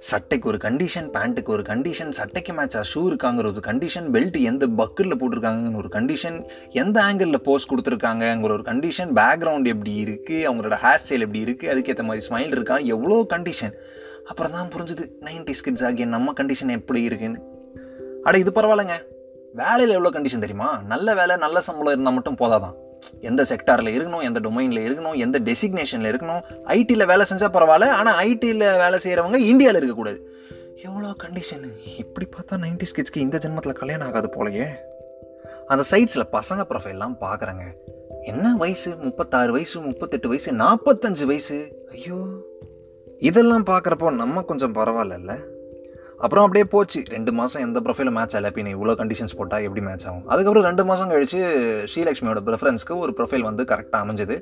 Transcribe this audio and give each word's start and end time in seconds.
சட்டைக்கு 0.00 0.48
ஒரு 0.48 0.58
கண்டிஷன் 0.62 1.08
பேண்ட்டுக்கு 1.12 1.48
ஒரு 1.48 1.62
கண்டிஷன் 1.62 2.10
சட்டைக்கு 2.10 2.52
மேட்சாக 2.52 2.84
ஷூ 2.94 3.00
இருக்காங்கிற 3.00 3.46
ஒரு 3.46 3.62
கண்டிஷன் 3.66 4.06
பெல்ட் 4.12 4.42
எந்த 4.42 4.66
பக்கரில் 4.66 5.18
போட்டிருக்காங்கன்னு 5.20 5.76
ஒரு 5.76 5.88
கண்டிஷன் 5.92 6.48
எந்த 6.70 7.02
ஆங்கிளில் 7.02 7.36
போஸ்ட் 7.36 7.70
கொடுத்துருக்காங்கங்கிற 7.70 8.52
ஒரு 8.52 8.62
கண்டிஷன் 8.62 9.12
பேக்ரவுண்ட் 9.14 9.66
எப்படி 9.66 10.04
இருக்குது 10.04 10.46
அவங்களோட 10.48 10.76
ஹேர் 10.84 11.04
ஸ்டைல் 11.08 11.24
எப்படி 11.26 11.44
இருக்குது 11.44 11.72
அதுக்கேற்ற 11.74 12.02
மாதிரி 12.02 12.26
ஸ்மைல் 12.28 12.54
இருக்கா 12.56 12.76
எவ்வளோ 12.76 13.26
கண்டிஷன் 13.28 13.74
அப்புறம் 14.24 14.52
தான் 14.52 14.68
புரிஞ்சுது 14.68 15.04
நைன்டிஸ் 15.20 15.62
கிட்ஸ் 15.62 15.84
ஆகிய 15.84 16.06
நம்ம 16.06 16.32
கண்டிஷன் 16.32 16.68
எப்படி 16.68 17.02
இருக்குன்னு. 17.02 17.40
அட 18.22 18.38
இது 18.38 18.50
பரவாயில்லைங்க. 18.54 18.96
வேலையில் 19.54 19.96
எவ்வளோ 19.96 20.18
கண்டிஷன் 20.18 20.44
தெரியுமா? 20.46 20.82
நல்ல 20.86 21.14
வேலை 21.14 21.36
நல்ல 21.36 21.60
சம்பளம் 21.60 21.92
இருந்தால் 21.92 22.14
மட்டும் 22.14 22.40
போதாதான் 22.40 22.76
எந்த 23.20 23.42
செக்டாரில் 23.42 23.98
இருக்கணும் 23.98 24.22
எந்த 24.22 24.40
டொமைனில் 24.40 24.90
இருக்கணும் 24.90 25.16
எந்த 25.16 25.40
டெசிக்னேஷனில் 25.40 26.14
இருக்கணும் 26.14 26.42
ஐடியில் 26.64 27.06
வேலை 27.06 27.26
செஞ்சால் 27.30 27.54
பரவாயில்ல 27.54 27.88
ஆனால் 27.88 28.26
ஐடியில் 28.26 28.78
வேலை 28.78 28.98
செய்கிறவங்க 29.02 29.36
இந்தியாவில் 29.36 29.76
இருக்கக்கூடாது 29.76 30.28
எவ்வளோ 30.82 31.06
கண்டிஷன் 31.06 31.64
இப்படி 31.98 32.26
பார்த்தா 32.26 32.54
நைன்டிஸ் 32.54 32.94
ஸ்கிட்ஸ்க்கு 32.96 33.16
இந்த 33.16 33.38
ஜென்மத்தில் 33.38 33.72
கல்யாணம் 33.72 34.06
ஆகாது 34.06 34.28
போலயே. 34.28 34.66
அந்த 35.66 35.84
சைட்ஸில் 35.90 36.32
பசங்க 36.32 36.64
ப்ரொஃபைல்லாம் 36.68 37.16
பார்க்குறேங்க 37.20 37.62
என்ன 38.22 38.54
வயசு? 38.56 38.96
முப்பத்தாறு 38.96 39.52
வயசு 39.52 39.80
முப்பத்தெட்டு 39.80 40.28
வயசு 40.28 40.52
நாற்பத்தஞ்சு 40.52 41.24
வயசு? 41.24 41.86
ஐயோ. 41.90 42.26
இதெல்லாம் 43.18 43.64
பார்க்குறப்போ 43.64 44.14
நம்ம 44.14 44.42
கொஞ்சம் 44.42 44.74
பரவாயில்லல்ல? 44.74 45.38
அப்புறம் 46.24 46.44
அப்படியே 46.46 46.64
போச்சு. 46.64 47.00
ரெண்டு 47.14 47.32
மாதம் 47.32 47.62
எந்த 47.66 47.80
ப்ரொஃபைலும் 47.80 48.16
மேட்ச் 48.18 48.36
ஆகல. 48.36 48.62
நீ 48.66 48.72
இவ்வளோ 48.76 48.94
கண்டிஷன்ஸ் 49.00 49.36
போட்டால் 49.38 49.62
எப்படி 49.66 49.82
மேட்ச் 49.86 50.06
ஆகும்? 50.06 50.24
அதுக்கப்புறம் 50.32 50.66
ரெண்டு 50.68 50.84
மாதம் 50.84 51.10
கழிச்சு 51.12 51.40
ஸ்ரீலக்ஷ்மியோட 51.92 52.40
ப்ரிஃபரன்ஸ்க்கு 52.48 52.96
ஒரு 52.96 53.12
ப்ரொஃபைல் 53.18 53.40
வந்து 53.40 53.64
கரெக்டாக 53.70 54.00
அமைஞ்சது. 54.04 54.36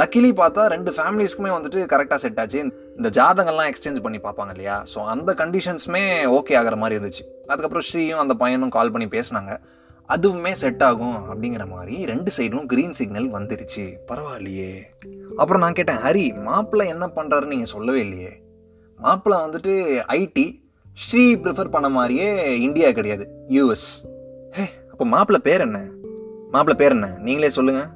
லக்கிலி 0.00 0.30
பார்த்தா 0.40 0.66
ரெண்டு 0.66 0.92
ஃபேமிலிஸ்க்குமே 0.98 1.52
வந்துட்டு 1.56 1.82
கரெக்டாக 1.92 2.14
செட் 2.14 2.40
ஆச்சு. 2.40 2.58
இந்த 2.96 3.10
ஜாதகம்லாம் 3.18 3.70
எக்ஸ்சேஞ்ச் 3.72 4.00
பண்ணி 4.00 4.18
பார்ப்பாங்க 4.18 4.50
இல்லையா? 4.50 4.84
ஸோ 4.94 4.98
அந்த 5.14 5.34
கண்டிஷன்ஸுமே 5.34 6.04
ஓகே 6.38 6.56
ஆகிற 6.56 6.76
மாதிரி 6.76 6.98
இருந்துச்சு. 6.98 7.24
அதுக்கப்புறம் 7.46 7.86
ஸ்ரீயும் 7.90 8.22
அந்த 8.24 8.34
பையனும் 8.34 8.68
கால் 8.68 8.90
பண்ணி 8.90 9.06
பேசினாங்க. 9.06 9.54
அதுவுமே 10.08 10.52
செட் 10.52 10.82
ஆகும் 10.82 11.18
அப்படிங்கிற 11.30 11.68
மாதிரி 11.68 12.06
ரெண்டு 12.06 12.30
சைடும் 12.36 12.66
க்ரீன் 12.72 12.96
சிக்னல் 12.98 13.28
வந்துருச்சு. 13.32 13.84
பரவாயில்லையே. 14.10 14.72
அப்புறம் 15.36 15.62
நான் 15.62 15.72
கேட்டேன் 15.72 15.96
ஹரி 15.96 16.42
மாப்பிள்ளை 16.42 16.88
என்ன 16.88 17.06
பண்ணுறாருன்னு 17.16 17.54
நீங்கள் 17.54 17.66
சொல்லவே 17.66 18.00
இல்லையே. 18.00 18.32
மாப்பிள்ளை 18.98 19.38
வந்துட்டு 19.44 19.74
ஐடி 20.06 20.61
ஸ்ரீ 20.94 21.34
ப்ரிஃபர் 21.34 21.70
பண்ண 21.70 21.88
மாதிரியே 21.88 22.60
இந்தியா 22.60 22.92
கிடையாது 22.92 23.30
யூஎஸ் 23.48 23.88
ஹே 24.50 24.64
அப்போ 24.90 25.04
மாப்பிள்ளை 25.04 25.40
பேர் 25.42 25.60
என்ன? 25.60 25.78
மாப்பிள்ளை 26.50 26.74
பேர் 26.76 26.90
என்ன? 26.90 27.16
நீங்களே 27.18 27.50
சொல்லுங்கள் 27.50 27.88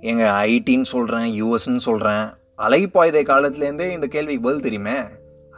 எங்கள் 0.00 0.26
ஐடின்னு 0.26 0.82
சொல்கிறேன் 0.82 1.42
யூஎஸ்ன்னு 1.42 1.76
சொல்கிறேன் 1.76 2.26
அலைப்பாய்தை 2.58 3.22
காலத்துலேருந்தே 3.22 3.90
இந்த 3.90 4.06
கேள்விக்கு 4.06 4.42
பதில் 4.42 4.60
தெரியுமே? 4.60 4.96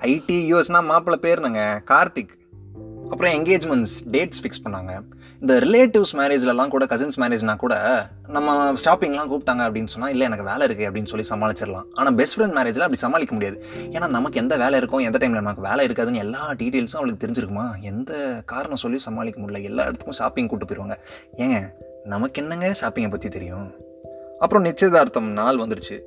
ஐடி 0.01 0.39
யூஎஸ்னா 0.51 0.85
மாப்பிள்ளை 0.85 1.21
பேர் 1.21 1.37
என்னங்க? 1.37 1.83
கார்த்திக். 1.91 2.35
அப்புறம் 3.11 3.33
என்கேஜ்மெண்ட்ஸ் 3.37 3.95
டேட்ஸ் 4.15 4.41
ஃபிக்ஸ் 4.43 4.63
பண்ணாங்க. 4.65 4.93
இந்த 5.41 5.55
ரிலேட்டிவ்ஸ் 5.65 6.13
மேரேஜ்லலாம் 6.21 6.73
கூட 6.75 6.85
கசின்ஸ் 6.85 7.19
மேரேஜ்னா 7.23 7.55
கூட 7.57 7.75
நம்ம 8.37 8.57
ஷாப்பிங்லாம் 8.85 9.31
கூப்பிட்டாங்க 9.33 9.63
அப்படின்னு 9.67 9.93
சொன்னால் 9.93 10.13
இல்லை 10.15 10.25
எனக்கு 10.27 10.47
வேலை 10.51 10.63
இருக்குது 10.67 10.89
அப்படின்னு 10.89 11.11
சொல்லி 11.13 11.27
சமாளிச்சிடலாம். 11.31 11.87
ஆனால் 11.95 12.15
பெஸ்ட் 12.15 12.37
ஃப்ரெண்ட் 12.39 12.57
மேரேஜில் 12.59 12.87
அப்படி 12.87 13.01
சமாளிக்க 13.05 13.35
முடியாது. 13.35 13.59
ஏன்னா 13.97 14.09
நமக்கு 14.17 14.41
எந்த 14.43 14.57
வேலை 14.57 14.79
இருக்கும் 14.79 15.05
எந்த 15.09 15.19
டைமில் 15.23 15.41
நமக்கு 15.41 15.67
வேலை 15.69 15.87
இருக்காதுன்னு 15.89 16.23
எல்லா 16.25 16.51
டீட்டெயில்ஸும் 16.53 17.01
அவளுக்கு 17.01 17.23
தெரிஞ்சிருக்குமா? 17.27 17.67
எந்த 17.93 18.13
காரணம் 18.45 18.83
சொல்லி 18.85 18.99
சமாளிக்க 18.99 19.41
முடியல. 19.41 19.63
எல்லா 19.63 19.83
இடத்துக்கும் 19.83 20.21
ஷாப்பிங் 20.21 20.49
கூப்பிட்டு 20.49 20.71
போயிடுவாங்க 20.71 20.97
ஏங்க 21.37 21.59
நமக்கு 22.05 22.43
என்னங்க 22.43 22.69
ஷாப்பிங்கை 22.81 23.11
பற்றி 23.11 23.29
தெரியும்? 23.29 23.69
அப்புறம் 24.39 24.65
நிச்சயதார்த்தம் 24.65 25.31
நாள் 25.41 25.57
வந்துருச்சு. 25.57 25.99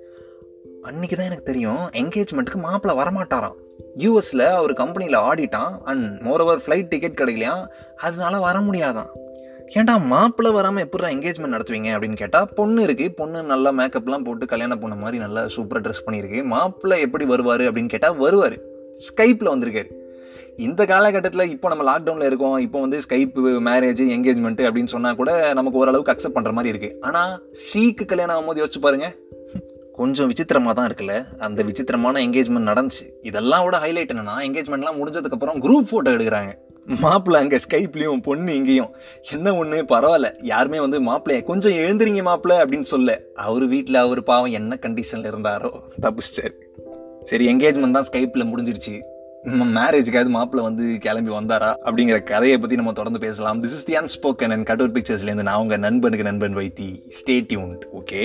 அன்றைக்கி 0.90 1.16
தான் 1.16 1.30
எனக்கு 1.30 1.50
தெரியும் 1.50 1.84
என்கேஜ்மெண்ட்டுக்கு 2.02 2.60
மாப்பிள்ளை 2.68 2.94
வரமாட்டாராம். 3.02 3.58
யூஎஸில் 4.04 4.46
அவர் 4.50 4.74
கம்பெனியில் 4.74 5.18
ஆடிட்டான் 5.20 5.82
அண்ட் 5.84 6.22
மோரோவர் 6.22 6.62
ஃப்ளைட் 6.66 6.88
டிக்கெட் 6.88 7.20
கிடைக்கலையாம் 7.22 7.64
அதனால 7.98 8.40
வர 8.40 8.60
முடியாதான். 8.60 9.10
ஏன்டா 9.76 10.06
மாப்பிள்ளை 10.06 10.54
வராமல் 10.54 10.84
எப்படா 10.86 11.10
என்கேஜ்மெண்ட் 11.16 11.56
நடத்துவீங்க 11.56 11.90
அப்படின்னு 11.96 12.14
கேட்டால் 12.14 12.48
பொண்ணு 12.56 12.86
இருக்குது 12.86 13.10
பொண்ணு 13.10 13.44
நல்லா 13.44 13.72
மேக்கப்லாம் 13.72 14.24
போட்டு 14.24 14.46
கல்யாணம் 14.46 14.80
பண்ண 14.80 14.96
மாதிரி 14.96 15.18
நல்லா 15.18 15.42
சூப்பராக 15.46 15.84
ட்ரெஸ் 15.86 16.06
பண்ணியிருக்கு. 16.06 16.44
மாப்பிள்ளை 16.44 17.02
எப்படி 17.02 17.26
வருவார் 17.26 17.62
அப்படின்னு 17.62 17.94
கேட்டால் 17.96 18.18
வருவார். 18.18 18.58
ஸ்கைப்பில் 19.08 19.54
வந்திருக்காரு. 19.54 19.92
இந்த 20.58 20.86
காலகட்டத்தில் 20.86 21.50
இப்போ 21.50 21.68
நம்ம 21.70 21.86
லாக்டவுனில் 21.92 22.26
இருக்கோம் 22.26 22.58
இப்போ 22.58 22.80
வந்து 22.80 23.02
ஸ்கைப்பு 23.02 23.42
மேரேஜ் 23.42 24.02
எங்கேஜ்மெண்ட்டு 24.18 24.68
அப்படின்னு 24.68 24.94
சொன்னால் 24.96 25.16
கூட 25.16 25.54
நமக்கு 25.54 25.80
ஓரளவுக்கு 25.80 26.14
அக்செப்ட் 26.14 26.38
பண்ணுற 26.38 26.52
மாதிரி 26.52 26.74
இருக்குது 26.74 26.98
ஆனால் 27.02 27.32
ஸ்ரீக்கு 27.52 28.06
கல்யாணம் 28.06 28.36
ஆகும்போது 28.36 28.62
யோசிச்சு 28.64 28.82
பாருங்க. 28.82 29.10
கொஞ்சம் 30.02 30.30
விசித்திரமாக 30.32 30.74
தான் 30.78 30.90
இருக்குல்ல? 30.90 31.16
அந்த 31.48 31.62
விசித்திரமான 31.70 32.26
என்கேஜ்மெண்ட் 32.26 32.70
நடந்துச்சு. 32.72 33.06
இதெல்லாம் 33.30 33.64
விட 33.68 33.78
ஹைலைட் 33.86 34.14
என்னன்னா 34.16 34.36
என்கேஜ்மெண்ட்லாம் 34.48 35.00
முடிஞ்சதுக்கப்புறம் 35.00 35.64
குரூப் 35.66 35.90
ஃபோட்டோ 35.90 36.12
எடுக்கிறாங்க. 36.18 36.52
மாப்பிள்ளை 37.02 37.40
அங்கே 37.42 37.58
ஸ்கைப்லேயும் 37.66 38.24
பொண்ணு 38.28 38.52
இங்கேயும். 38.60 38.92
என்ன 39.36 39.54
ஒன்று 39.60 39.78
பரவாயில்ல. 39.92 40.30
யாருமே 40.52 40.80
வந்து 40.86 40.98
மாப்பிள்ளைய 41.10 41.42
கொஞ்சம் 41.50 41.76
எழுந்துறீங்க 41.82 42.22
மாப்பிள்ளை 42.28 42.56
அப்படின்னு 42.62 42.88
சொல்ல. 42.94 43.20
அவர் 43.48 43.66
வீட்டில் 43.74 44.00
அவர் 44.06 44.22
பாவம் 44.30 44.56
என்ன 44.60 44.78
கண்டிஷனில் 44.86 45.30
இருந்தாரோ 45.32 45.72
தப்பிச்சிட்டாரு. 46.06 46.56
சரி 47.32 47.48
என்கேஜ்மெண்ட் 47.54 47.98
தான் 47.98 48.10
ஸ்கைப்பில் 48.12 48.52
முடிஞ்சிருச்சு. 48.52 48.96
மேரேஜுக்காவது 49.78 50.32
மாப்பிள்ளை 50.38 50.64
வந்து 50.70 50.86
கிளம்பி 51.06 51.32
வந்தாரா? 51.38 51.72
அப்படிங்கிற 51.88 52.18
கதையை 52.32 52.58
பற்றி 52.58 52.76
நம்ம 52.82 52.98
தொடர்ந்து 53.00 53.26
பேசலாம். 53.28 53.62
This 53.64 53.78
is 53.80 53.88
the 53.90 53.98
unspoken 54.02 54.56
and 54.56 54.70
cut out 54.72 54.96
பிக்சர்ஸ்லேருந்து 54.98 55.50
நான் 55.50 55.62
உங்கள் 55.64 55.84
நண்பனுக்கு 55.88 56.30
நண்பன் 56.30 56.58
வைத்தி. 56.62 56.90
Stay 57.20 57.38
tuned 57.52 57.86
okay 58.00 58.24